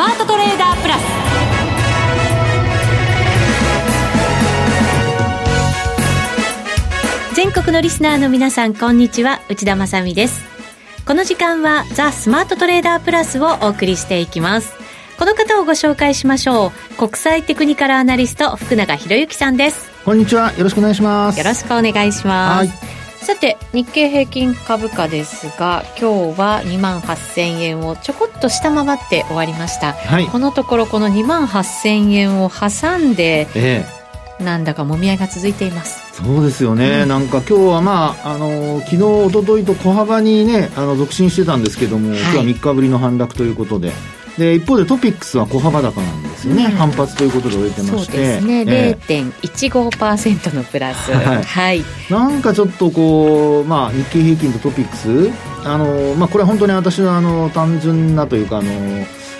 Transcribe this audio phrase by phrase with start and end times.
[0.00, 1.02] マートトレーダープラス。
[7.36, 9.42] 全国のリスナーの皆さんこんにちは。
[9.50, 10.40] 内田まさです。
[11.04, 14.72] この時間はザ・スマートトレーダープラスをお送りしていきます。
[15.18, 16.94] この方をご紹介しましょう。
[16.96, 19.90] 国際テクニカルアナリスト福永博之さんです。
[20.06, 20.50] こんにちは。
[20.54, 21.38] よろしくお願いします。
[21.38, 33.86] よろしくお願いしますさて日経平均株価ですが今日は2万8000円をちょこっと下回って終わりました、はい、このところこの2万8000円を挟んで、え
[34.40, 36.00] え、なんだかもみ合いが続いています。
[36.14, 43.92] そうですよね、うん、なんか今日はまあ、あの昨日一昨日と小幅にねあの続伸してたんですけども、はい、今日は3日ぶりの反落ということで。
[44.38, 48.12] で一方でトピックスは小幅高なんですよね、うん、反発ということで終えてまして。
[48.12, 55.30] そうですね、えー、0.15%のプラス、はい、はい、なんかちょっとこう、まあ、日経平均とトピックス。
[55.64, 58.70] あの、まあ、これは本当に私のあの単純なというかあの、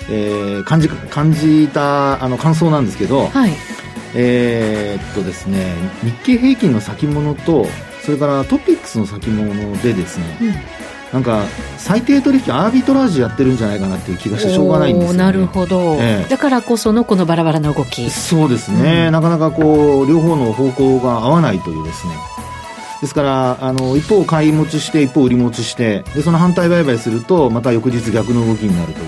[0.09, 3.51] えー、感じ感じたあの感想なんですけど、はい、
[4.13, 7.65] えー、っとですね日経平均の先物と
[8.03, 11.45] それからトピックスの先物でですね、うんなんか
[11.77, 18.09] 最低取引アービトラージやってるんじゃないかなっていう気がしてしょうがないんですよ、ね、なるほど、ええ、だからこそのこのバラバラな動き。
[18.09, 22.13] そうですね、うん、なかなかこう両方の方向が合わないというですね。
[23.01, 29.07] ですからあの一方買い持ちして一方売り持ちしてでその反対売買するとまた翌日逆の動きになるという。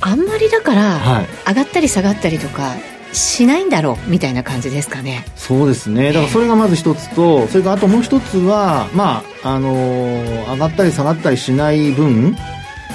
[0.00, 2.74] あんまりだから、はい、上がったり下がったりとか
[3.12, 5.24] しないんだろうみたいな感じですかね。
[5.36, 6.12] そうですね。
[6.12, 12.36] だからそれがまず一つとそれからあともう一つはまああのー、上がったり下がったりしない分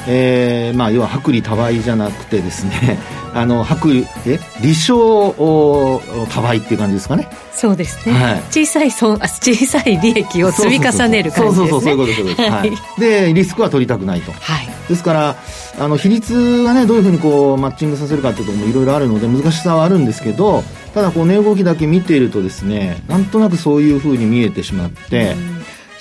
[0.07, 2.99] えーまあ、要は薄利多売じゃなくてですね
[3.33, 6.01] あの薄え利少多
[6.41, 7.27] 売っていう感じですかね。
[7.55, 11.65] そうですね、はい、小さい損小さい利益を積み重ねる感じですね。
[11.65, 15.35] そうそうそうそういうことです、はい、でリスクは取りたくないと、はい、ですから
[15.79, 20.63] あの比率がねどういうふうにこうマッチングさせるかっていうともいろいろあるので難しさはあるんですけど
[20.93, 25.35] ただこう値動きだけ見ているとですねなんとなくそういうふうに見えてしまって、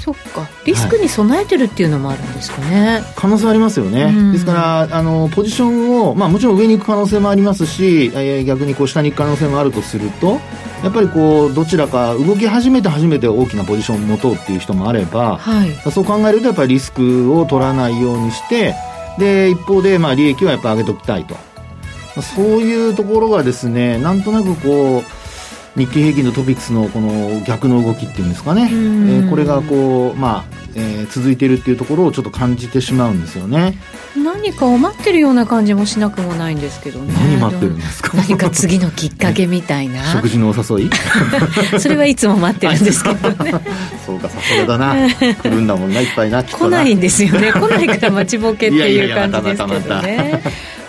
[0.03, 0.49] そっか。
[0.65, 10.41] リスクに備えてるっていうのもあるんですかね、はい、可能性ありますよね、うん、ですからあのポジションを、まあ、もちろん上に行く可能性もありますし、えー、逆にこう下に行く可能性もあるとすると
[10.83, 18.75] やっぱりこうどちらか動き始めて初めて大きなポジションを持とうっていう人もあれば、はい、そう考えるとやっぱりリスクを取らないようにして
[19.19, 21.37] で一方でまあ利益はやっぱ上げておきたいと。
[22.21, 25.22] そういうところがですねなんとなくこう
[25.77, 30.44] 日経平均とトピックスのこの逆の動きっていうんですかね、えー、これがこう、まあ
[30.75, 33.78] えー、続いているっていうところをちょっと感じてしまうんですよね。
[34.16, 37.12] 何かを待ってるような感じもしなくもないんですけどね。
[37.15, 38.16] 何待ってるんですか？
[38.16, 40.05] 何か次のきっかけみたいな。
[40.12, 40.91] 食事のお誘い？
[41.81, 43.54] それはいつも待ってるんですけどね。
[44.06, 45.09] そうかさすがだな。
[45.15, 47.53] 来るんだもんないっぱいな来ないんですよね。
[47.53, 50.43] 来ないから待ちぼけっていう感じですけどね。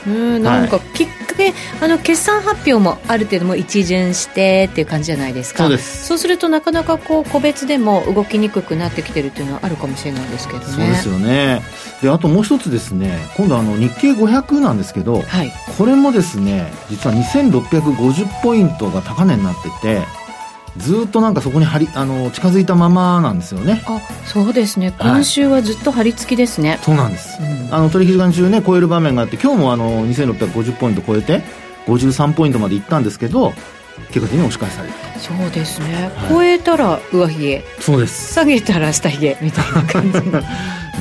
[0.07, 5.63] うんなんかきっであの決算発表もある程度も一巡してっていう感じじゃないですか。
[5.63, 6.05] そうです。
[6.05, 10.65] そうするとなかなかこう個別でも動きにくくなってきてるっていうのはあるかもしれないですけどね。
[10.65, 11.61] そうですよね。
[12.01, 20.22] であともう一つですね今度あの日経500なんですけど、はい、これもですね実は2650ポイントが高値になってて
[20.77, 23.83] ずっとなんかそこに張りあの近づいたままなんですよね。
[23.85, 24.93] あそうですね。
[24.99, 31.43] 今週はずっと張り付きですね、はい、そうなんです、うん、あの取引時間中ね超える場面があって今日もあの2650ポイント超えて
[31.85, 33.53] 53ポイントまでいったんですけど
[34.11, 37.63] 結果的に押し返されるそうですね、はい、超えたら上髭。
[37.79, 38.33] そうです。
[38.33, 40.19] 下げたら下髭みたいな感じ。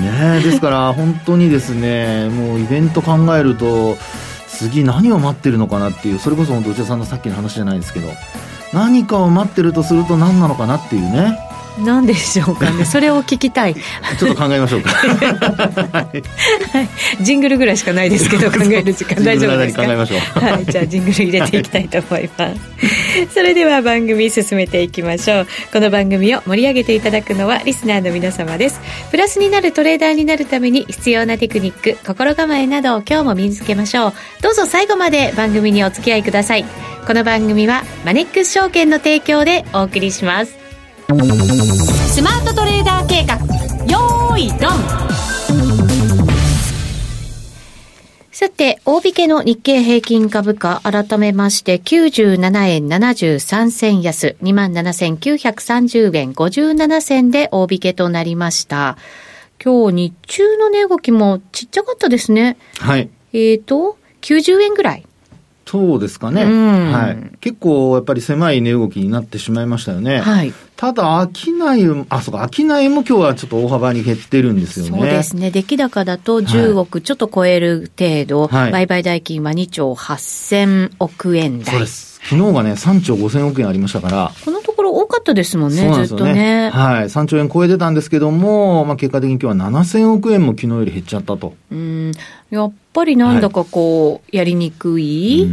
[0.00, 3.99] ねですから本当にですねもうイベント考えると
[4.49, 8.09] 次何を待ってるのかなっていうそれこそ本当内田さんのさっきの話じゃないですけど
[8.72, 11.38] 何かを待ってるとすると何なのかなっていうね。
[11.78, 12.84] 何でしょうかね。
[12.84, 13.75] それを聞きたい。
[13.75, 14.91] ちょっと考えましょうか。
[14.91, 16.10] は
[17.19, 19.22] い、ジングルぐらいしかないですけど考える時間。
[19.25, 19.84] 大丈夫ですか？
[19.84, 20.19] 考えましょう。
[20.41, 20.66] はい。
[20.66, 22.61] じゃあジングル入れていきたいと思います。
[23.34, 25.47] それでは番組進めていきましょう。
[25.72, 28.81] この番組を盛り上げていただくのはリスナーの皆様です。
[29.11, 34.12] プラスになるトレーダーになるために必要なテクニック心構えなどを今日も身につけましょう。
[34.43, 36.64] どうぞ最後まで番組にお付き合いください。
[37.06, 40.62] この番組はマネックス証券の提供でお送りします
[41.14, 43.37] スマートトレーダー計画
[43.85, 45.03] よーいドン
[48.31, 58.97] さて、大引けの日経平均株価、改めまして、97円73銭安、27,930円57銭で大引けとなりました。
[59.62, 62.56] 今日日中の値動きもちっちゃかったですね。
[62.79, 63.11] はい。
[63.35, 65.05] えっ、ー、と、90円ぐらい。
[65.67, 66.44] そうですかね。
[66.44, 67.38] はい。
[67.38, 70.20] 結構やっぱり狭い値動きになってしまいましたよね。
[70.20, 70.53] はい。
[70.82, 74.99] ただ、商い、あ、そうか、商いも今日はちょっと大幅に減ってるんですよね。
[74.99, 75.52] そうですね。
[75.52, 81.67] 出来高だと10億ちょっと超える程度、はい、売買代金は2兆8000億円台。
[81.73, 82.20] そうです。
[82.25, 84.32] 昨日がね、3兆5000億円ありましたから。
[84.44, 86.70] このところ多かったですもんね、んねずっとね。
[86.70, 87.05] はい。
[87.05, 91.55] 3兆円超えてたんですけども、まあ結果的に今日は7000億円も昨日より減っちゃったと。
[91.70, 92.11] うん。
[92.50, 95.44] やっぱりなんだかこう、やりにくい、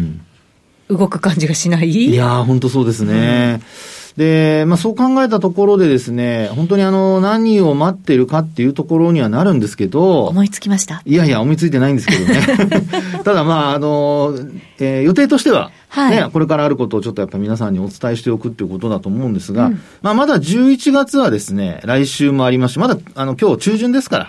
[0.90, 1.90] うん、動く感じがしない？
[1.92, 3.62] いやー、本当そうですね。
[3.94, 10.25] うんで、まあそう考えたところでですね、本当にあの、何を待ってるかっていうところにはなるんですけど。
[10.25, 12.42] 思いつきましたいやいや、思いついてないんですけどね。
[13.24, 14.38] ただまあ、あの、
[14.77, 24.27] えー、予定としては、はい、ね、これからあることをちょっとやっぱ皆さんにお伝えしておくっていうことだと思うんですが、うん、まあまだ11月はですね、来週もありますし、まだあの今日中旬ですから。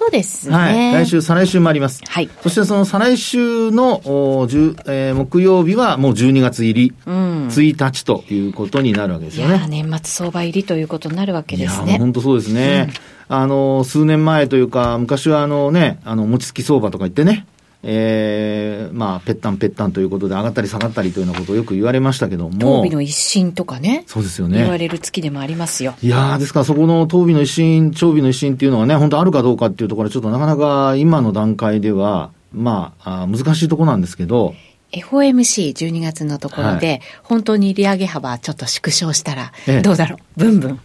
[0.00, 0.54] そうですね。
[0.54, 1.04] はい。
[1.04, 2.02] 来週、再来週もあります。
[2.08, 2.30] はい。
[2.40, 9.66] そしてその再来週の、おえー、木曜日はもう12月入り、うん、1日ということになるわけですよね。
[9.68, 11.98] 年末相場入りということになるわけですね。
[11.98, 12.94] 本当そうですね。
[13.28, 17.44] うん、あの、数年前というか、昔はあのね、あの、餅つき相場とか言ってね、
[17.82, 22.58] えー、まあ、ぺったんぺったんということで上がったり下がったりというようなことをよく言われましたけども。
[22.58, 24.04] 当美の一新とかね。
[24.06, 24.58] そうですよね。
[24.58, 25.94] 言われる月でもありますよ。
[26.02, 34.54] いやですからそこの当美の一新、長美の一新っていうのはね、本当あるかどうかっていうところはちょっとなかなか今の段階では、まあ、あ難しいところなんですけど、
[34.92, 39.52] FOMC12 月のところで、はい、本当に利上げ幅ちょっと縮小したら、
[39.82, 40.80] どうだろう、ブンブン。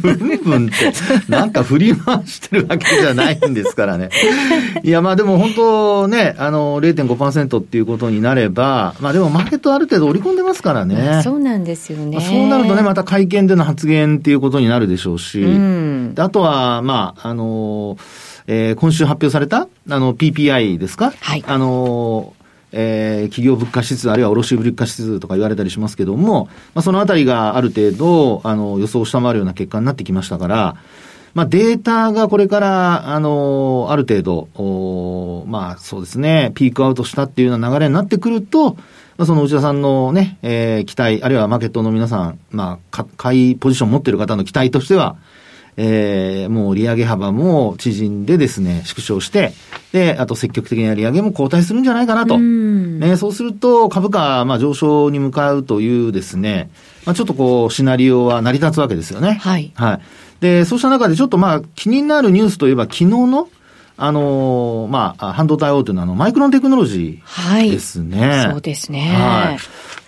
[0.00, 0.92] ブンブンって、
[1.30, 4.10] なんか振り回してるわけじゃないんですからね。
[4.82, 11.20] いや、まあでも本当ね、あの、0.5%っていうことになれば、まあでもマーケットある程度織り込んでますからね。
[11.22, 12.20] そうなんですよね。
[12.20, 17.96] そうなるとね、また会見での発言っていうことになるでしょうし、うん、あとは、まあ、あの、
[18.46, 21.12] えー、今週発表された、あの、PPI ですか？
[21.20, 21.44] はい。
[21.46, 22.34] あの、
[22.76, 30.76] えー、企業物価指数、あるいは卸売価指数とか言われたりしますけども、まあ、そのあたりがある程度、あの、予想を下回るような結果になってきましたから、
[31.34, 38.74] まあ、データがこれから、あの、ある程度、おまあ、そうですね、ピークアウトしたっていうような流れになってくると、
[39.16, 45.16] まあ、その内田さんのね、えー、期待、あるいはマーケットの皆さん、まあ、買いポジション持ってる方の期待としては、
[45.76, 49.52] えー、もう利上げ幅も縮んでですね、縮小して、
[49.92, 52.38] で、あと積極的な利上げも後退するんじゃないかなと。
[52.38, 56.70] ね、そうすると株価、まあ上昇に向かうというですね、
[57.04, 59.38] まあちょっとこう、シナリオは成り立つわけですよね。
[59.40, 59.72] はい。
[59.74, 60.00] はい。
[60.40, 63.48] で、そうした中でちょっとまあ気になるニュースといえば昨日の、
[63.96, 68.28] あのー、まあ、半導体大手のあの、マイクロンテクノロジーですね。
[68.28, 69.14] はい、そうですね。
[69.16, 69.58] はい。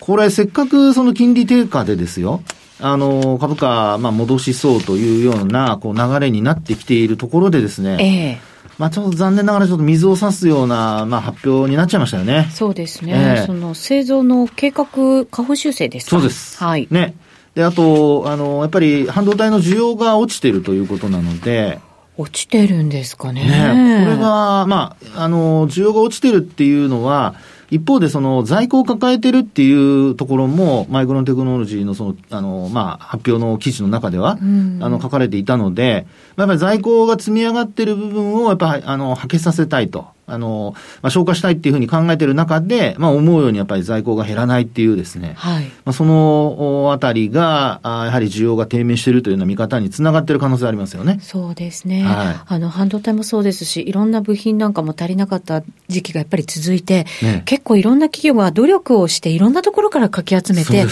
[0.01, 2.43] これ、せっかくその金利低下でですよ、
[2.81, 12.51] あの、株価、まあ、戻しそうというような、こう、流れになってきているところでですね、ええまあ、ちょっと残念ながらちょっと水を差すような、まあ、発表になっちゃいましたよね。
[12.53, 13.39] そうですね。
[13.39, 14.85] えー、その製造の計画、
[15.25, 16.11] 下方修正ですか？
[16.11, 16.63] そうです。
[16.63, 16.87] はい。
[16.91, 17.15] ね。
[17.55, 21.81] で、あと、あの、やっぱり半導体の需要が落ちているということなので、
[22.19, 23.45] 落ちてるんですかね。
[23.45, 27.35] ねこれが、まあ、あの、需要が落ちてるっていうのは、
[27.71, 40.16] 一方でその在庫を抱えてるっていうところも、マイクロンテクノロジーのその、あの、まあ、発表の記事の中では、うん、あの、書かれていたので、やっぱり在庫が積み上がってる部分を、やっぱり、あの、はけさせたいと。
[40.27, 45.65] あの、まあ、消化したいっていうふうに考えている中で、まあ、思うようにやっぱり在庫が減らないっていうですね、はい。
[45.85, 51.19] まあ、そのあたりが、あやはり需要が低迷しているというような見方につながっている可能性ありますよね。
[51.23, 52.03] そうですね。
[52.03, 52.37] はい。
[52.47, 60.87] あの、半導体もそうですし、いろんな部品なんかも足りなかった時期がやっぱり続いて、ね、結構いろんな企業が努力をして、いろんなところからかき集めて、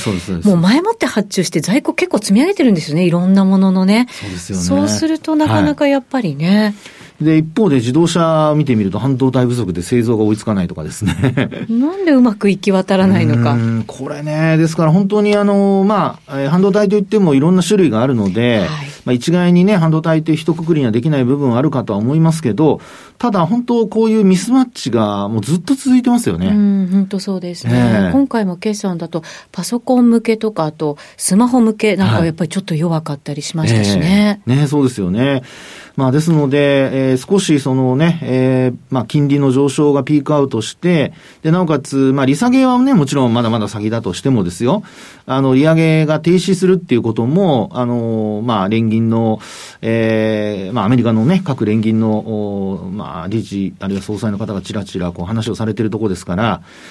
[0.44, 4.06] もう前もって発注して在庫結構積み上げてるんですよね、いろんなもののね。
[4.10, 4.64] そうですよね。
[4.64, 6.74] そうするとなかなかやっぱりね、はい
[7.24, 11.14] で、一方で自動車を見てみると半導体不足で製造が追いつかないとかですね。
[11.68, 13.56] なんでうまく行き渡らないのか。
[13.86, 18.68] これね、ですから本当にあの、まあ、半導体といってもいろんな種類があるので、はい、
[19.04, 22.80] まあ一概にね、半導体って一括りにはできない部分はあるかとは思いますけど、
[23.18, 26.48] ただ本当こういうミスマッチがもうずっと続いてますよね。
[26.48, 27.72] うん、本当そうですね。
[27.74, 34.40] えー、今回も決算だとパソコン向けとか、あとスマホ向けなんかやっぱりちょっと弱かったりしましたしね。
[34.46, 35.42] はい、えー、ね、そうですよね。
[35.96, 44.82] まあ、ですので、えー、少しそのね、えー、まあ、金利の上昇がピークアウトして、で、なおかつ、まあ、利下げはね、もちろんまだまだ先だとしてもですよ、
[45.26, 49.40] あの、利上げが停止するっていうことも、あの、まあ、連銀銀の、
[49.82, 56.42] えー、まあ、アメリカのね、各連銀の、まあ、理事、あるいは総裁の方がちらちらこう話をされているところですから、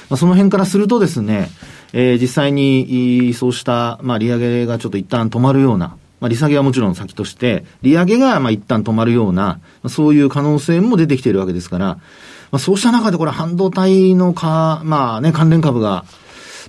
[0.10, 1.50] まあ、その辺からするとですね、
[1.94, 16.06] えー、実際に、そうした、まあ、利上げがちょっと一旦止まるような、まあ、利下げはもちろん先として、利上げがまあ一旦止まるような、そういう可能性も出てきているわけですから、まあ、そうした中でこれ半導体のか、まあね、関連株が、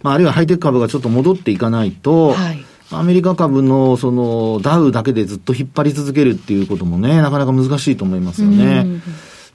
[0.03, 2.65] まあ、あるいはハイテク株がちょっと戻っていかないと、はい。
[2.91, 9.01] アメリカ株のそのダウだけでずっと引っ張り続けるっていうこともね、なかなか難しいと思いますよね。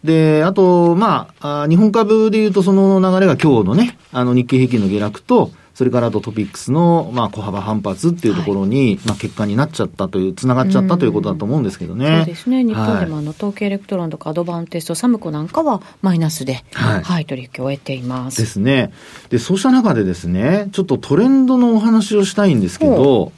[0.03, 12.17] で、あと、まあ、日本株で言うとその流れが今日のね、あの日経平均の下落と、それからあとトピックスの、まあ、小幅反発っていうところに、はい、まあ、結果になっちゃったという、つながっちゃったということだと思うんですけどね。
[12.17, 12.65] そうですね。
[12.65, 18.41] 日本でもあの、東京エレクトロンとかアドバンテスト、サムコなんかはマイナスで、はい、はい、取引を終えています。
[18.41, 18.91] ですね。
[19.29, 23.31] で、そうした中でですね、ちょっとトレンドのお話をしたいんですけど、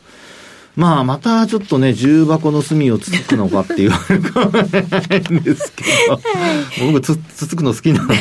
[0.82, 5.00] まあ、またちょっとね、重箱の隅をつつくのかって言われるかもしれない
[5.32, 8.16] んですけど、僕つ、つつくの好きなので。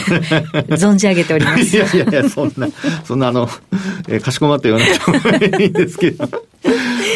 [0.76, 1.75] 存じ上げております。
[1.75, 2.69] いやいやいや、そんな、
[3.05, 3.49] そんなあの、
[4.09, 6.29] えー、かしこまって言わなくてもいいんですけど。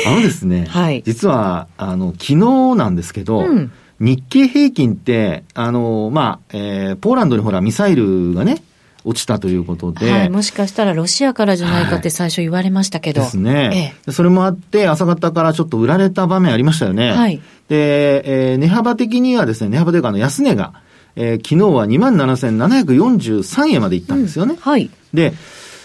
[0.06, 2.36] あのですね、はい、実は、あの、昨日
[2.74, 3.70] なんですけど、うん
[4.00, 8.60] 日経平均って、あの、まあ、えー、ポーランドにほら、ミサイルがね、
[9.04, 13.20] 落ちたということで、はい、もしかしたらロシアからじゃないかって最初言われましたけど。
[13.20, 17.12] ですね、ええ、それもあって、朝方からちょっと売られた場面ありましたよね。
[17.12, 17.40] はい。
[17.68, 20.72] で、えー、値幅的にはですね、値幅というか、あの、安値が、
[21.16, 24.54] えー、昨日は27,743円までいったんですよね。
[24.54, 24.90] うん、はい。
[25.12, 25.34] で、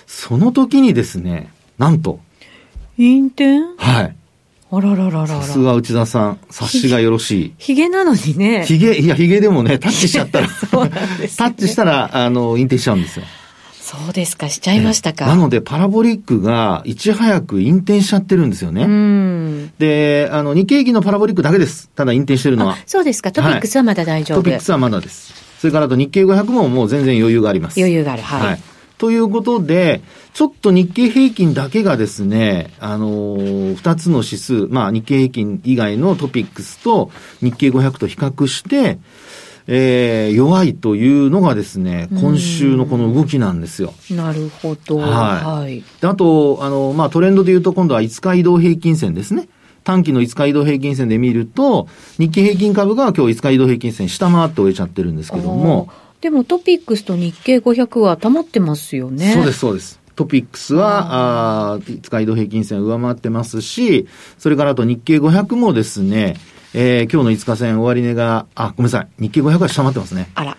[0.07, 2.19] その時にですね、なんと。
[2.97, 3.59] 陰転？
[3.77, 4.15] はい。
[4.71, 7.53] あららららさすが内田さん、察しがよろしい。
[7.57, 8.65] ヒゲなのにね。
[8.67, 10.53] ヒゲ、いや、ヒゲでもね、タッチしちゃったら、 ね、
[11.35, 13.25] タッチしたら、あの、引転しちゃうんですよ。
[13.81, 15.25] そうですか、しちゃいましたか。
[15.25, 19.71] なので、パラボリックがいち早く引転しちゃってるんですよね。
[19.79, 21.89] で、あの、日経平均のパラボリックだけです。
[21.95, 22.77] ただ引転してるのは。
[22.85, 25.33] そうですか、トピックスはまだ大丈夫、はい、トピックスはまだです。
[25.59, 27.79] それからあと日経500ももう全然余裕があります。
[27.79, 28.61] 余裕がある、はい、はい
[28.99, 30.01] ということで、
[30.33, 38.99] ちょっと日経平均だけがですね、あのー、二つの指数、まあ日経平均以外のトピックスと日経500と比較して、
[39.71, 43.93] えー、弱いというのがですね、今週のこの動きなんですよ。
[44.09, 44.97] なるほど。
[44.97, 45.09] はい。
[45.61, 49.47] はい、であと、あの、まあ、トレンドで言うと今度は5日移動平均線ですね。
[49.83, 55.89] 短期の5日移動平均線で見ると、日経平均株が今日5日移動平均線下回って終えちゃってるんですけども、
[56.21, 59.33] でもトピックスと日経500は保ってますよね。
[59.33, 59.98] そうです、そうです。
[60.19, 64.05] トピックスは、あ5日移動平均線上回ってますし、
[64.37, 66.35] それからあと日経500もですね、
[66.73, 69.07] えー、今日の5日線終値が、あ、ごめんなさい。
[69.17, 70.29] 日経500は下回ってますね。
[70.35, 70.57] あら。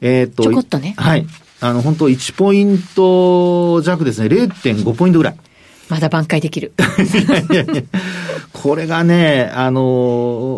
[0.00, 0.44] えっ、と。
[0.44, 0.94] ちょこっとね。
[0.96, 1.26] はい。
[1.60, 4.28] あの、本当1ポイント弱ですね。
[4.28, 5.36] 0.5ポイントぐらい。
[5.88, 6.72] まだ挽回できる。
[6.78, 7.82] いやいやいや
[8.52, 9.80] これがね、あの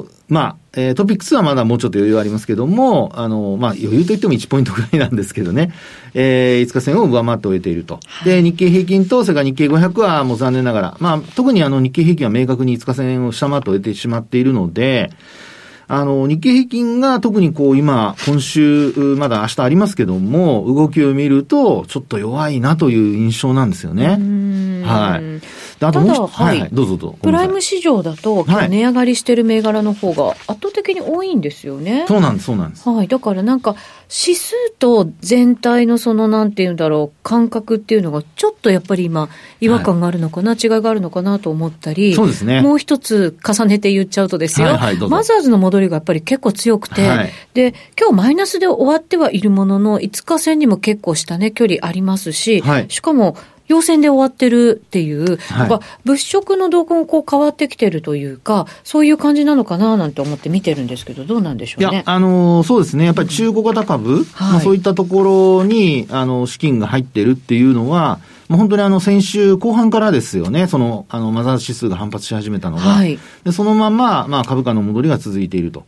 [0.05, 5.73] ー、まあ、えー、トピックスはまだもうちょっと余裕ありますけども、あの、まあ、余裕といっても1ポイントぐらいなんですけどね、
[6.15, 8.01] えー、5日線を上回って終えていると。
[8.05, 15.11] はい、で、日経平均と、それから日経500はもう残念ながら、まあ、特にあの、日経平均は明確に5日線を下回って終えてしまっているので、
[15.87, 24.19] あの、日経平均が特にこう今、今週、まだ明日ありますけども、動きを見ると、ちょっと弱いなという印象なんですよね。
[24.85, 25.41] はい。
[25.85, 27.19] あともうはい、はい、どうぞどうぞ。
[27.23, 32.05] プライム市場だと、値上がりしてる銘柄の方が圧倒的に多いんですよね。
[32.09, 32.89] そうなんです、そうなんです。
[32.89, 33.09] はい。
[33.09, 33.77] だからなんか、
[34.09, 39.29] 指数と全体のその、なんていうんだろう、感覚っていうのが、ちょっとやっぱり今、
[39.61, 42.61] 違和感があるのかな、はい、違いがあるのかなと思ったり、そうですね。
[42.61, 53.37] もう一つ重ねて言っちゃうとですよ、はいはい、マザーズの戻りがやっぱり結構強くて、はい、で、今日マイナスで終わってはいるものの、5日線にも結構下ね、距離ありますし、はい、しかも、
[53.69, 61.91] 陽線で終わってるっていう、はい、なんか物色の動向もこう変わってきてるというか、そういう感じなのかななんて思って見てるんですけど、どうなんでしょうね。
[61.91, 63.05] いや、あのー、そうですね。
[63.05, 70.67] やっぱり中古型株、うん、まあ、そういったところに、あの、資金が入ってるっていうのは、まあ、本当にあの、先週後半からですよね。
[70.67, 72.83] その、あの、マザー指数が反発し始めたのが。
[72.83, 75.85] はい、でそのまま、まあ、株価の戻りが続いていると。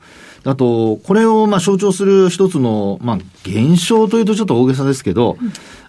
[0.47, 5.37] あと、これをまあ象徴する一つの、まあ、現象というとちょっと大げさですけど、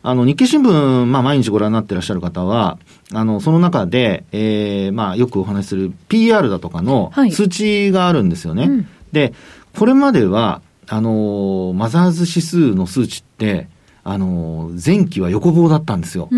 [0.01, 2.79] あの、日経新聞、まあ、毎日ご覧になってらっしゃる方は、
[3.13, 8.63] あの、その中で、ええー、まあ、よくお話しする PR だとかの数値があるんですよね。
[8.63, 9.33] はいうん、で、
[9.77, 13.67] これまでは、あの、マザーズ指数の数値って、
[14.03, 16.29] あの、前期は横棒だったんですよ。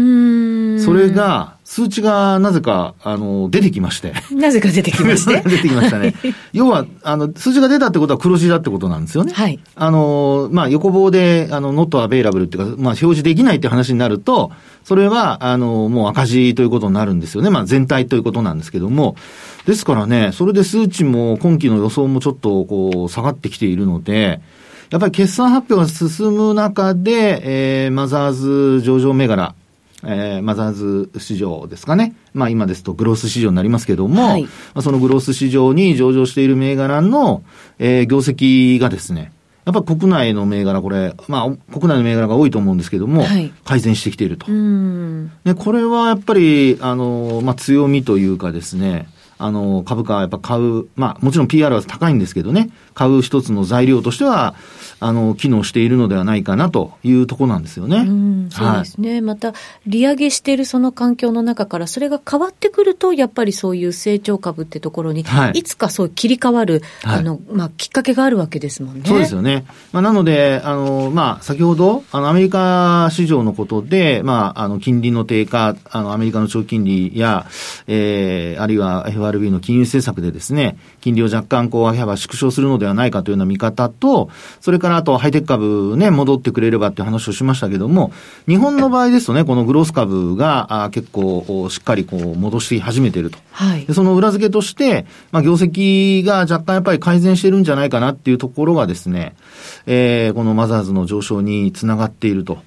[0.84, 4.14] それが、数値がなぜか、あの、出てきまして。
[4.32, 5.42] なぜか出てきまして。
[5.48, 6.16] 出てきましたね。
[6.54, 9.34] 要は、あの、数字が出たってことは黒字だってことなんですよね。
[9.34, 9.60] はい。
[9.76, 14.52] あの、まあ、横棒で、あの、not available っていうか、まあ、表示できないって話になると、
[14.84, 17.50] それは、あの、もう赤字ということになるんですよね。
[17.50, 19.16] まあ、全体ということなんですけども。
[19.66, 24.42] ですからね、それで数値も今期の予想もちょっと、こう、下がってきているので、
[24.90, 29.54] やっぱり決算発表が進む中で、えー、マザーズ上場銘柄、
[30.06, 32.16] えー、マザーズ市場ですかね。
[32.34, 37.44] まあ今ですとグロース市場になりますけども、はい、まあ、そのグロース市場に上場している銘柄の、
[37.80, 39.32] えー、業績がですね、
[39.66, 44.48] やっぱ国内の銘柄、これ、まあ、国内の銘柄が多いと思うんですけども、はい、改善してきていると。
[44.48, 49.08] で、これはやっぱり、あの、まあ、強みというかですね、
[49.40, 54.54] あの、株価はやっぱ買う、まあ、もちろん PR は高いんですけどね、買う一つの材料としては、
[55.00, 58.06] あの、機能しているのではないかなというところなんですよね。
[58.50, 59.54] そうですね、はい、また、
[59.88, 69.04] 利上げしているその環境の中から、それが変わってくると、やっぱりそういう成長株ってところに、はい、いつかそう切り替わる、はい、あの、まあ、きっかけがあるわけですもんね。
[69.06, 69.66] そうですよね。
[69.94, 77.48] まあ、なので、あの、まあ、先ほど、あの、アメリカ市場のことで、まあ、あの、金利の低下、あの、アメリカの長期金利や、
[77.88, 88.12] えー、あるいは FRB の金融政策でですね、金利を若干こう、上げ幅縮小するのではないかというような見方と、それからあとハイテク株ね、戻ってくれればっていう話をしましたけども、
[88.48, 93.38] 日本の場合ですとね、このグロース株があ結構しっかりこう戻し始めていると。
[93.52, 99.36] はい、その裏付けとして、まあ業績が若干やっぱり改善してるんじゃないかなっていうところがですね、
[99.86, 102.58] えー、このマザーズの上昇につながっていると。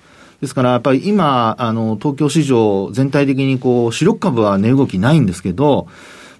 [0.42, 5.86] ですから、やっぱり今、あの、東京市場全体的にこう、主力株は値動きないんですけど、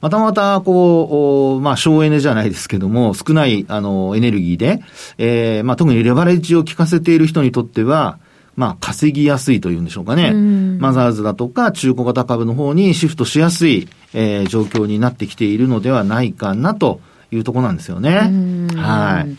[0.03, 4.83] またまた、こう、まあ、省エネじゃないですけども、少ない、あの、エネルギーで、
[5.17, 8.19] えー、まあ、特にレバレッジを効かせている人にとっては、
[8.57, 10.33] まあ、稼ぎやすいというんでしょうかね。
[10.33, 18.31] マザーズだとか中古型株の方にシフトしやすい、えー、状況になってきているのではないかなというところなんですよね。
[18.77, 19.37] はい。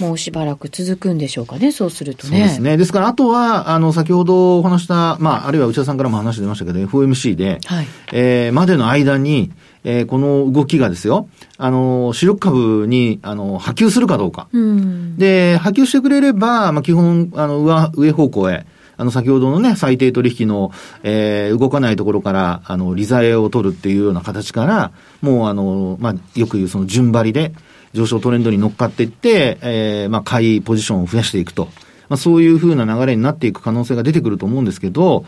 [0.00, 2.38] もうしばらく続くんでしょうかね、そうするとね。
[2.38, 2.76] そうですね。
[2.76, 9.52] ですから、あとは、あの、先ほどお話した、まあ、あるいは内田さんからも話出ましたけど、FOMC で、はい、えー、までの間に、
[9.84, 14.48] えー、この動きがですよ、あの、主力株に、あの、波及するかどうか。
[14.52, 18.66] うん、で、波及してくれれば、まあ、基本、あの、上、上方向へ、
[18.98, 20.72] あの、先ほどのね、最低取引の、
[21.02, 27.52] えー、動かないところから、あの、利ざえを取るっていうような形から、もう、あの、まあ、よく言うその順張りで、
[27.96, 31.68] 上昇トレンドに乗っかっていって、えー、まあ、買いポジションを増やしていくと。
[32.08, 35.24] まあ、そういうふうな流れになっていく可能性が出てくると思うんですけど、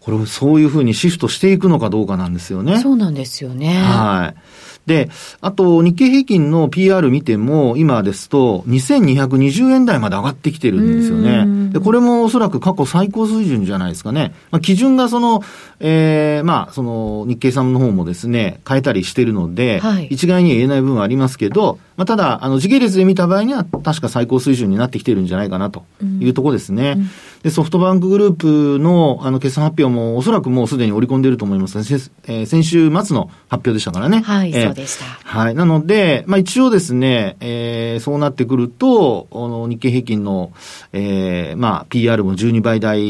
[0.00, 2.80] これをそういうふうにシフトしていくのかどうかなんですよね。
[2.80, 3.80] そうなんですよね。
[3.80, 4.40] はい。
[4.86, 5.10] で、
[5.40, 11.72] あと、日経平均の PR 見ても、今ですと、2220円台まで上がってきてるんですよね。
[11.72, 14.34] で、これもおそらく過去最高水準じゃないですかね。
[14.50, 15.42] まあ、基準がその、
[15.80, 25.84] ええー、まあ、その、日経さんの方もですね、変えたりしてるので、はい、一概には言えない部分はありますけど、まあ、ただ、あの、時系列で見た場合には、確か最高水準になってきてるんじゃないかなと
[26.20, 26.94] いうところですね。
[26.96, 27.10] うん、
[27.42, 31.84] で、ソフトバンクグループの、あの、決算発表も、おそらくもうすでに織り込んでいると思います、ね、
[32.28, 34.20] えー、先週末の発表でしたからね。
[34.20, 35.04] はい、えー、そうでした。
[35.04, 35.54] はい。
[35.54, 40.52] なので、まあ、一応ですね、えー、そうなってくると、あの、日経平均の、
[40.92, 43.00] えー、まあ、PR も12倍台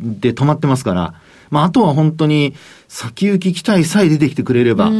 [0.00, 1.14] で止まってますから、
[1.50, 2.54] まあ、あとは本当に
[2.88, 4.90] 先行き期待さえ出てきてくれれば、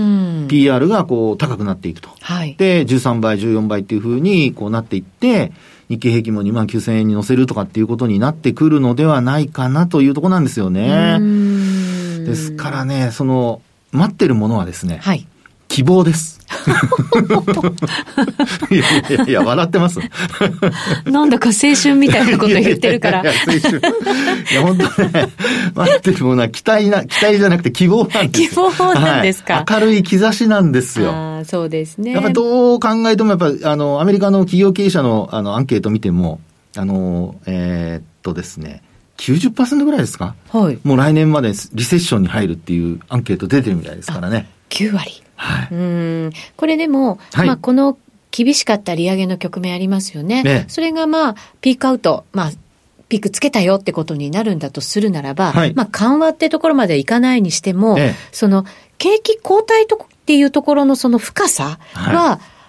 [0.49, 2.11] PR がこう高くなっていくと。
[2.21, 5.53] はい、で、13倍、14倍っていうふうにこうなっていって、
[5.91, 11.19] 日経平均も2万9000円に乗せるとかっていうことになってくるのではないかなというところなんですよね。
[12.25, 15.27] ですからね、その、待ってるものはですね、はい、
[15.71, 16.41] 希望です。
[18.71, 20.01] いやいやいや、笑ってます。
[21.05, 23.23] なんだか青春みたいなこと言ってるから。
[23.23, 23.79] いやいや青春。
[24.51, 25.29] いや、本当ね、
[25.77, 31.13] 待ってるものは期待な、期待じゃなくて希望なんです希望なんですか、はい、明るい兆しなんですよ。
[31.13, 32.13] あそうですね。
[32.13, 36.41] やっぱどう考えても、やっぱあの、アメリカの企業経営者のあのアンケート見ても、
[36.77, 38.83] あの、えー、っとですね、
[39.19, 40.79] 90%ぐらいですかはい。
[40.83, 44.19] もう来年までリセッションに入るっていうアンケート出てるみたいですか？
[44.21, 44.49] らね。
[44.71, 45.23] 9割。
[45.41, 46.33] はい、うん。
[46.57, 47.97] これでも、はい、まあ、この
[48.31, 50.43] 厳しかった利上げの局面ありますよね。
[50.43, 50.67] ね。
[50.69, 52.51] それがまあ、ピークアウト、まあ、
[53.09, 57.97] ピークつけたよってことになるんだとするならば、はい、まあ、緩和ってところまでいかないにしても、
[58.33, 58.67] その、
[58.99, 62.60] 景気後退とっていうところのその深さは、はい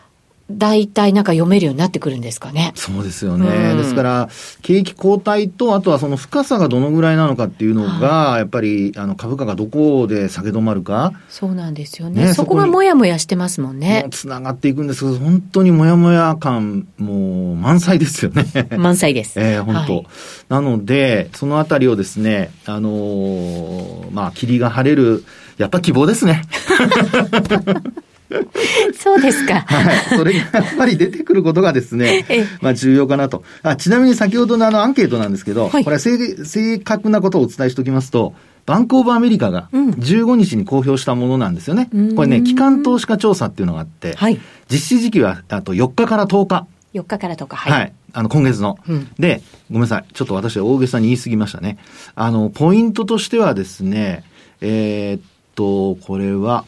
[0.58, 2.72] 大体なんか読めるようになってくるんですかね。
[2.76, 3.72] そうですよね。
[3.72, 4.30] うん、ですから、
[4.62, 11.14] 景気後退と、あとはその深さがどのぐらいなのかっていうのが、やっぱりあの株価がどこで下げ止まるか。
[11.30, 12.26] そうなんですよね。
[12.26, 14.08] ねそこがもやもやしてますもんね。
[14.12, 18.46] つながっていくんですけど、本当にもやもや感、もう満載ですよね。
[18.78, 19.40] 満載です。
[19.42, 20.06] ええー、本当、はい、
[20.50, 25.24] なので、そのあたりをですね、あのー、まあ、霧が晴れる、
[25.58, 26.44] やっぱ希望ですね。
[28.98, 29.62] そうですか。
[29.62, 30.18] はい。
[30.18, 32.26] それがやっぱり出てくることがですね、
[32.62, 33.44] まあ重要かなと。
[33.64, 38.34] あちなみに先ほどのあのアンケートなんですけど、はい、これは正確なことをお伝えしておきますと、
[38.66, 41.90] バンクオブアメリカが15日に公表したものなんですよね。
[41.94, 44.40] うん、これね、機関投資家調査っていうのがあって、はい、
[44.70, 46.68] 実施時期はあと4日から10日。
[46.94, 47.72] 4日から10日、はい。
[47.72, 47.94] はい。
[48.14, 49.10] あの、今月の、うん。
[49.18, 50.06] で、ごめんなさい。
[50.14, 51.78] ちょっと私は大げさに言い過ぎましたね。
[52.16, 54.24] あの、ポイントとしてはですね、
[54.60, 55.22] えー、っ
[55.56, 56.66] と、これは、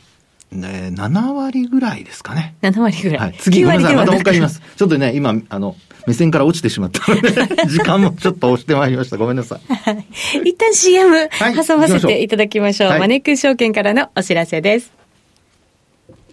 [0.53, 2.55] ね、7割ぐらいですかね。
[2.61, 3.19] 7割ぐらい。
[3.19, 3.35] はい。
[3.39, 4.05] 次、9割ごめんなさい。
[4.05, 4.61] またもう一回言います。
[4.75, 5.75] ちょっとね、今、あの、
[6.07, 7.31] 目線から落ちてしまったので、
[7.67, 9.17] 時間もちょっと押してまいりました。
[9.17, 10.39] ごめんなさい。
[10.49, 12.89] 一旦 CM はい挟ませていただきましょう。
[12.89, 14.91] はいマネックス証券からのお知らせです。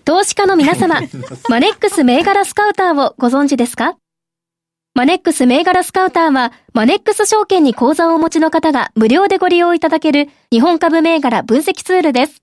[0.04, 1.00] 投資家の皆様、
[1.48, 3.96] マネックス銘柄スカウターをご存知ですか？
[4.94, 12.42] マネックス銘柄スカウターは、マネックス証券に口座をお持ちの方が無料でご利用いただける日本株銘柄分析ツールです。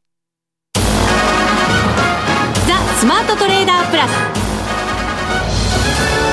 [3.01, 4.11] スマートトレーダープラス。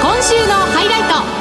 [0.03, 1.39] 今週のハイライト。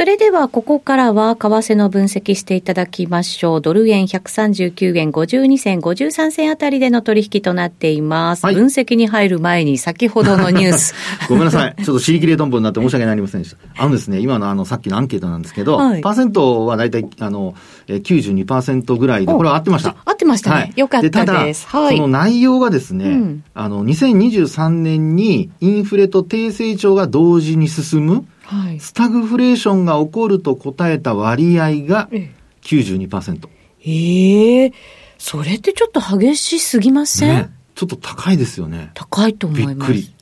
[0.00, 3.60] それではここからは為替の分析していただきましょう。
[3.60, 8.46] ドル円139円52銭53銭あたりでの取引となっています。
[8.46, 10.94] はい分析に入る前に先ほどのニュース。
[11.28, 11.74] ごめんなさい。
[11.76, 13.58] ちょっと尻切れトンボになって申し訳ありませんでした。
[13.76, 17.54] あのですね、今のあの、さっきのアンケートなんですけど、はいパーセントはだいたい、あの、
[17.90, 19.96] えー92%ぐらいで、これは合ってました。
[20.04, 20.72] 合ってましたね。
[20.76, 21.66] よかったただ、です。
[21.66, 21.96] はい。
[21.96, 28.80] その内容がですね、うんあの、2023年にインフレと低成長が同時に進む、はい。
[28.80, 33.48] スタグフレーションが起こると答えた割合がえ92%。
[33.84, 34.72] ええ
[35.18, 37.50] それってちょっと激しすぎません、ね。
[37.74, 38.90] ちょっと高いですよね。
[38.94, 39.76] 高いと思びいます。
[39.82, 40.14] っくり。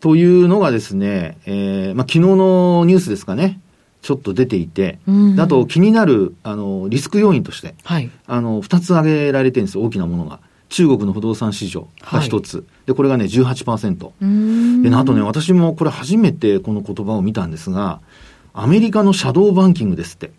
[0.00, 3.60] というのがですね、えーまあ、昨日のニュースですかね、
[4.02, 8.10] ちょっと出ていて、うんあと気になる、あの、リスク要因として、はい。
[8.26, 10.40] あの、二つ挙げられてるんですよ、大きなものが。
[10.68, 12.64] 中国の不動産市場が一つ。
[12.86, 14.06] で、これがね、18%。
[14.06, 18.00] うーんで、あとね、私もこれ初めてこの言葉を見たんですが、
[18.54, 20.30] アメリカのシャドーバンキングですって。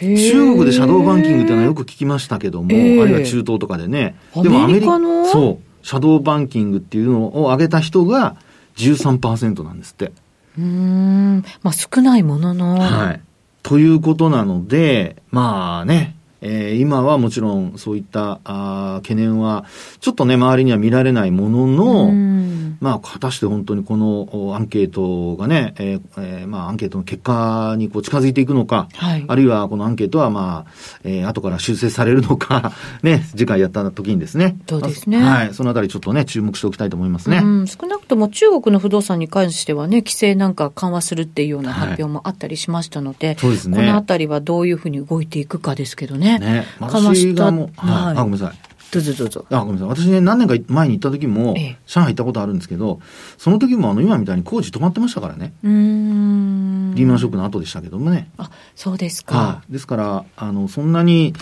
[0.00, 4.16] 中国でシャドーバンキングっていうのはよく聞きましたけども、ええあるいは中東とかでね。
[4.34, 5.26] アメリカの？
[5.26, 8.36] そう、シャドーバンキングっていうのを挙げた人が
[8.76, 10.12] 13%なんですって。
[10.58, 11.44] うーん。
[11.62, 12.78] まあ少ないものの。
[12.78, 13.20] はい。
[13.62, 19.64] ということなので、まあね、えー今はもちろんそういったあー懸念は、
[20.00, 30.70] ちょっとね、周りには見られないものの、うんまあ、果たして本当にこのおアンケートがね、えーえーまあ、アンケートの結果にこう近づいていくのか、はいあるいはこのアンケートはまあ、
[31.04, 34.56] えー後から修正されるのか、 ね、次回やった時にですね。
[34.68, 35.54] そうですねはい。
[35.54, 37.38] そのあたりちょっとね、注目しておきたいと思いますね。
[37.38, 46.38] うん、少なくとも中国の不動産に関してはね、規制なんか緩和するっていうような発表もあったりしましたので、そうですねこのあたりはどういうふうに動いていくかですけどね。
[46.38, 46.66] ね。
[46.80, 48.04] 緩和した私がもう、はい。
[48.04, 48.73] はいあ、ごめんなさい。
[48.94, 49.46] どうぞどうぞ。
[49.50, 49.88] あ、ごめんなさい。
[49.88, 53.00] 私ね、何年か前に行った時もええ、上海行ったことあるんですけど、
[53.38, 55.52] その時もあの、今みたいに工事止まってましたからね。
[55.62, 56.94] うーん。
[56.94, 58.30] リーマンショックの後でしたけどもね。
[58.38, 59.36] あ、そうですか。
[59.36, 59.72] はい。
[59.72, 61.34] ですから、あの、そんなに、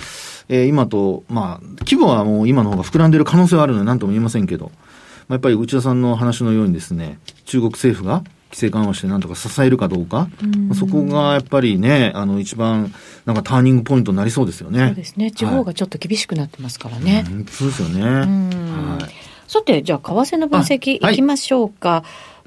[0.49, 10.29] えー今と、まあ、規模はもう今の方が膨らんでる可能性はあるので何とも言えませんけど、まあ、やっぱり内田さんの話のようにですね、中国政府が規制緩和してなんとか支えるかどうか、
[10.69, 12.93] まあそこがやっぱりね、あの、一番、
[13.25, 14.89] なんかターニングポイントになりそうですよね。
[14.89, 15.31] そうですね。
[15.31, 17.25] 地方がちょっと厳しくなってますからね。
[17.27, 18.01] うんそうですよね。
[18.01, 19.11] うんはい。
[19.49, 22.05] さて、じゃあ、為替の分析いきましょうか。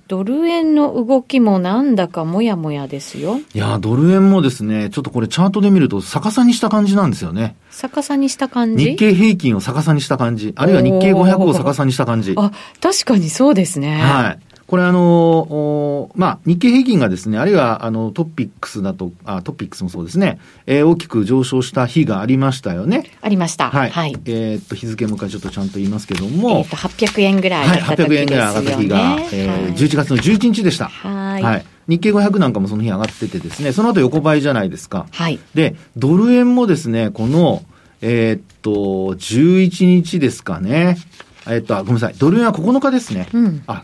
[0.08, 3.40] ドル円の動きもなんだかもやもやですよ。
[3.56, 7.56] いや、ドル円もですね、ちょっとこれチャートで見ると逆さにした感じなんですよね。
[7.72, 8.92] 逆さにした感じ？
[8.92, 10.54] 日経平均を逆さにした感じ。
[10.56, 12.36] あるいは日経500を逆さにした感じ。
[12.38, 14.00] あ、確かにそうですね。
[14.00, 14.40] はい。
[14.68, 23.12] これあの、まあ、日経平均がですね、あるいはあのトピックスだと、あトピックスもそうですね、えー、大きく上昇した日がありましたよね。
[23.22, 23.70] ありました。
[23.70, 23.90] はい。
[23.92, 26.58] はい、えー、っと、日付もう一回ちょっとちゃんと言いますけども。
[26.58, 27.80] えっと、800円ぐらいね。
[27.80, 28.98] はい、800円ぐらい上がった日が、
[29.32, 30.88] えー、はい、11月の11日でした。
[30.88, 31.44] はい。
[31.44, 31.66] はい。
[31.88, 35.06] 日経500なんかもその日上がっててですね、その後横ばいじゃないですか。
[35.12, 35.40] はい。
[35.54, 37.64] で、ドル円もですね、この、
[38.02, 40.98] えー、っと、11日ですかね。
[41.48, 42.16] えっと、ごめんなさい。
[42.18, 43.30] ドル円は9日ですね。
[43.32, 43.64] うん。
[43.68, 43.84] あ、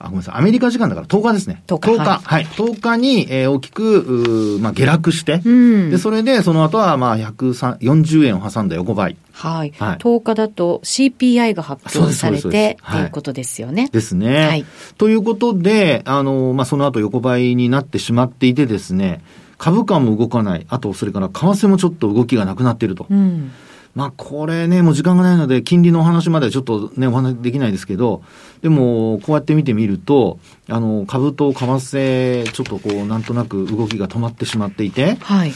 [0.00, 0.34] あ、ごめんなさい。
[0.36, 1.62] アメリカ時間だから10日ですね。
[1.66, 1.90] 10日。
[1.92, 2.20] 10日。
[2.24, 2.46] はい。
[2.46, 9.16] 10日に、えー、大きく、まあ、下落して、うん、で、それで、その後は、まあ、140円を挟んだ横ばい。
[9.32, 9.74] はい。
[9.78, 13.90] はい、10日だと CPI が発表されて、ということですよね。
[13.92, 14.46] ですね。
[14.46, 14.64] はい。
[14.96, 19.22] ということで、あの、まあ、その後横ばいになってしまっていてですね、
[19.58, 20.64] 株価も動かない。
[20.70, 23.06] あと、それから為替もちょっと動きがなくなっていると。
[23.10, 23.52] うん
[23.94, 28.22] まあ、これね、もう時間がないので、金利のお話まではちょっとね、お話できないですけど、
[28.62, 35.52] でも、こうやって見てみると、あの、株と為替、ちょっとこう、なんとなく動きが止まってしまっていて、はい。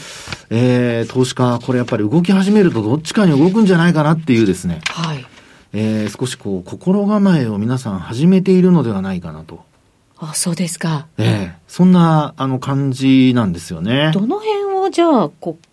[0.49, 5.25] えー、投資家、これやっぱり動き始めるとどっちかに動くんじゃないかなっていうですね、はい。
[5.71, 9.63] えー、少しこう、心構えを皆さん始めているのではないかなと。
[10.17, 11.07] あ、そうですか。
[11.17, 14.11] ええー、そんな、あの、感じなんですよね。
[14.13, 15.64] どの辺を、じゃあ、こう、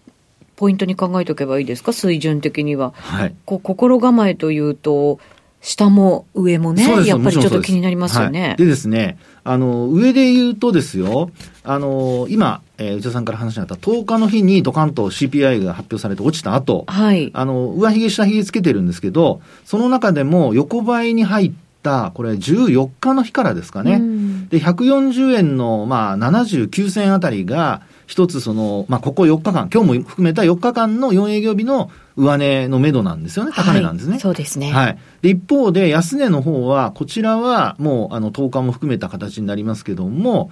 [0.63, 2.93] ポイントに考えておけばいいですか、水準的には。
[2.95, 5.19] はい、こう心構えというと、
[5.61, 8.51] 下も上もね、やっぱりちょっと気になりますよね。
[8.51, 11.33] はい、でですね、あの、上で言うとですよ、
[11.65, 17.33] あの、今、えー、内田さんから話にあった10日の日にドカンと CPI が発表されて落ちた後、はい。
[17.35, 24.01] あの、上髭下髭つけてるんですけど、その中でも横ばいに入った、これ14日の日からですかね。
[24.49, 33.53] で、140円の、まあ、79銭あたりが、一つその、まあ、ここ4日間、今日も含めた4日間の4営業日の上値のめどなんですよね。
[33.55, 34.13] 高値なんですね。
[34.13, 34.73] はい、そうですね。
[34.73, 34.99] はい。
[35.23, 40.51] で、一方で、安値の方は、こちらはもう、あの、10日も含めた形になりますけども、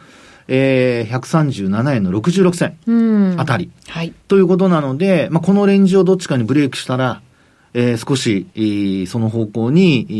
[0.49, 3.71] えー、137円の66銭あたり。
[3.89, 4.13] はい。
[4.27, 7.23] ということなので、まあ、このレンジをどっちかにブレイクしたら、
[7.73, 10.13] えー、少し、えー、その方向に、え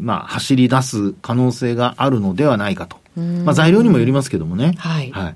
[0.00, 2.98] ー、まあ、走り出す可能性があるのではないかと。
[3.16, 4.74] まあ、材料にもよりますけどもね。
[4.76, 5.10] はい。
[5.10, 5.34] はい。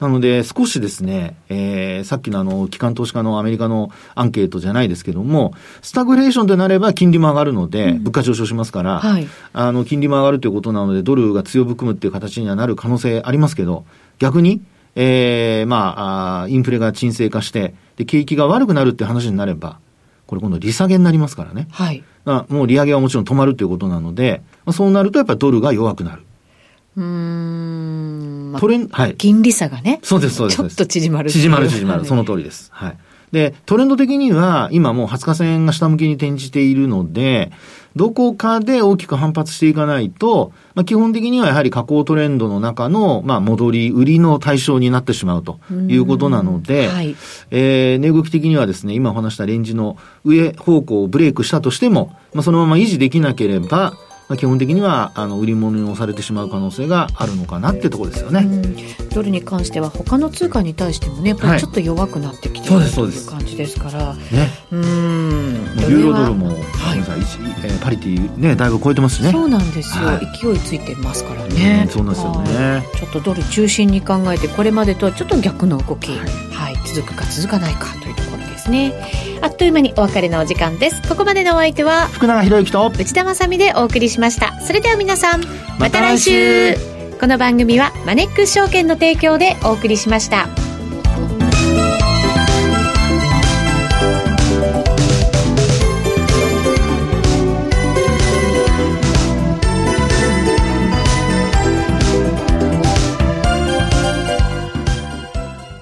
[0.00, 13.84] なので、少しですね、えー、さっきのあの、機関投資家のアメリカのアンケートじゃないですけども、スタグレーションとなれば金利も上がるので、物価上昇しますから、はい、あの、金利も上がるということなので、ドルが強含むっていう形にはなる可能性ありますけど、
[14.18, 14.62] 逆に、
[14.96, 19.78] えー、まあ、インフレが沈静化して、で、景気が悪くなるって話になれば、
[20.26, 21.68] これ今度利下げになりますからね。
[21.70, 22.02] はい。
[22.48, 26.22] もう利上げはもちろん止まるということなので、そうなるとやっぱりドルが弱くなる。
[26.96, 29.16] うん、まあ、トレン、はい。
[29.16, 30.00] 金利差がね。
[30.02, 30.56] そうです、そうです。
[30.56, 31.30] ちょっと縮まる。
[31.30, 32.04] 縮まる、縮まる。
[32.04, 32.70] その通りです。
[32.72, 32.98] はい。
[33.32, 37.52] で、トレンド的には、今もう20日線が下向きに転じているので、
[37.96, 47.16] どこかで大きく反発していかないと、まあ、基本的にはやはり下降トレンドの中の、まあ、戻り、売りの対象になってしまうということなので、はい、
[47.50, 53.94] えー、値動き的にはですね、今お話したレンジの上方向をブレイクしたとしても、まあ、そのまま維持できなければ、
[54.30, 58.46] まあ、基本的にはあの売り物に押されてしまう可能性があるのかなってところですよね、
[59.12, 64.14] ドルに関しては他の通貨に対してもねやっぱりちょっと弱くなってきてる、はい、という感じですから。
[64.14, 64.48] ね。
[64.70, 64.80] うん。
[64.82, 69.32] ユーロドルも、はい、えー、パリティねだいぶ超えてますね。
[69.32, 72.86] そうなんですよ、はい、勢いついてますからね、そうなんですよね。
[72.94, 78.92] ちょっとドル中心に考えてこれまでとはちょっと逆の動き、はい、はい、続くか続かないかというところですね。
[79.40, 81.02] あっという間にお別れのお時間です。
[81.08, 84.60] ここまでのお相手は福永博之と内田まさでお送りしました。
[84.60, 85.42] それでは皆さん
[85.78, 86.74] また来週。
[87.18, 90.69] この番組はマネックス証券の提供でお送りしました。